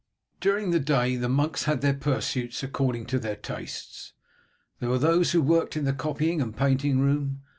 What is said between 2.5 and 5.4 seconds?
according to their tastes. There were those